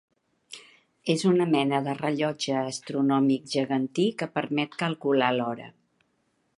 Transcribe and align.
És 1.13 1.25
una 1.31 1.45
mena 1.51 1.81
de 1.87 1.93
rellotge 1.99 2.57
astronòmic 2.63 3.47
gegantí 3.53 4.07
que 4.23 4.33
permet 4.39 4.83
calcular 4.85 5.33
l'hora. 5.39 5.71